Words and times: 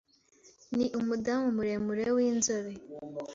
Ni 0.75 0.85
umudamu 0.99 1.47
muremure 1.57 2.05
w’inzobe 2.15 2.73